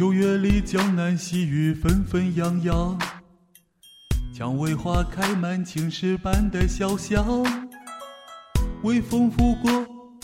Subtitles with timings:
[0.00, 2.98] 九月里，江南细雨纷纷扬扬，
[4.34, 7.44] 蔷薇花开满青石板的小巷。
[8.82, 9.70] 微风拂过，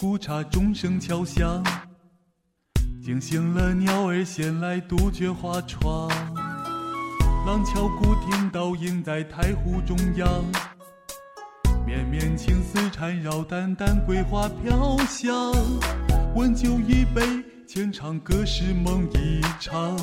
[0.01, 1.63] 古刹钟声敲响，
[3.05, 6.09] 惊醒了鸟儿衔来杜鹃花窗。
[7.47, 10.43] 廊桥古亭倒映在太湖中央，
[11.85, 15.53] 绵绵青丝缠绕，淡淡桂花飘香。
[16.35, 17.21] 温酒一杯，
[17.67, 19.97] 浅唱歌是梦一场。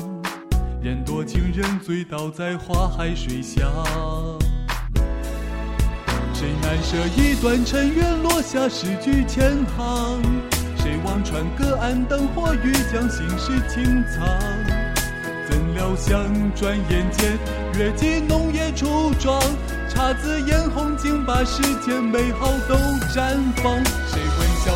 [0.82, 3.66] 人多情人醉倒在花海水乡。
[6.34, 10.22] 谁难舍一段尘缘，落下诗句千行？
[10.76, 14.28] 谁望穿隔岸灯火，欲将心事轻藏？
[15.48, 16.22] 怎料想，
[16.54, 17.38] 转眼间
[17.78, 19.40] 月季浓叶初妆，
[19.88, 22.74] 姹紫嫣红竟把世间美好都
[23.08, 23.82] 绽放。
[24.06, 24.74] 谁闻香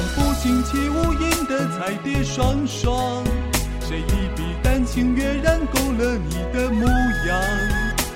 [0.48, 3.22] 不惊起无影的彩蝶双双？
[3.82, 7.38] 谁一笔丹青跃然勾勒你的模样？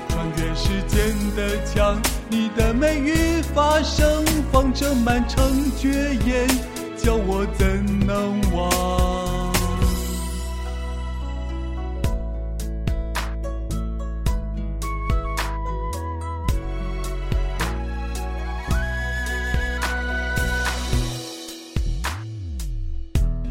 [0.08, 6.48] 穿越时间的墙，你的美与发生放着满城绝艳，
[6.96, 8.40] 叫我怎能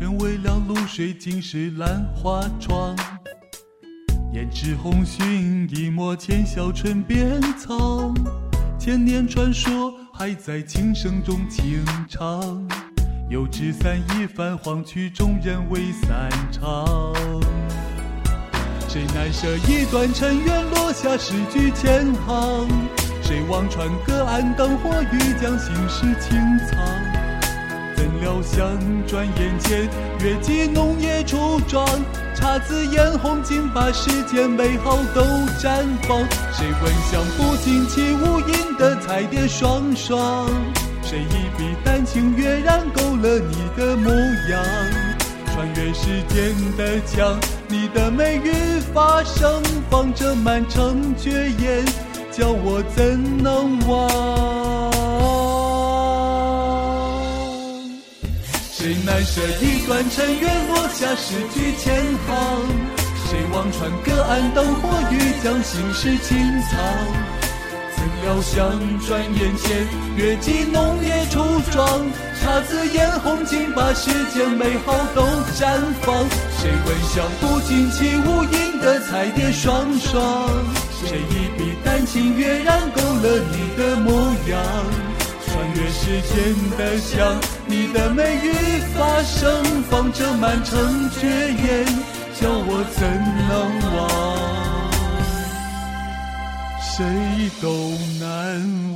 [0.07, 2.95] 微凉，露水尽是兰花窗。
[4.33, 8.13] 胭脂红熏一抹浅笑唇边藏。
[8.79, 12.67] 千年传说还在琴声中轻唱。
[13.29, 17.13] 油纸伞一泛，黄曲终人未散场。
[18.87, 22.67] 谁难舍一段尘缘，落下诗句千行？
[23.21, 27.10] 谁望穿隔岸灯火，欲将心事轻藏？
[28.41, 31.85] 想，转眼间月季浓叶初妆，
[32.35, 35.21] 姹紫嫣红竟把世间美好都
[35.59, 36.19] 绽放。
[36.51, 40.47] 谁闻香不惊起无影的彩蝶双双？
[41.03, 44.11] 谁一笔丹青跃然勾勒你的模
[44.49, 44.63] 样？
[45.53, 47.37] 穿越时间的墙，
[47.67, 51.85] 你的美愈发盛放着满城绝艳，
[52.31, 55.50] 叫我怎能忘？
[58.81, 62.35] 谁难舍一段尘缘，落下诗句千行？
[63.29, 66.79] 谁望穿隔岸灯火，欲将心事轻藏？
[67.95, 68.71] 怎料想，
[69.05, 71.87] 转眼间月季浓叶初妆，
[72.43, 75.21] 姹紫嫣红竟把世间美好都
[75.53, 76.15] 绽放。
[76.57, 80.49] 谁闻香不惊起无影的彩蝶双双？
[81.05, 84.11] 谁一笔丹青跃然勾勒你的模
[84.49, 85.10] 样？
[86.11, 88.51] 时间的香，你的美与
[88.93, 91.85] 发生放着满城绝艳，
[92.37, 93.07] 叫我怎
[93.47, 93.49] 能
[93.95, 93.99] 忘？
[96.81, 97.05] 谁
[97.61, 97.71] 都
[98.19, 98.27] 难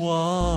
[0.02, 0.55] 忘。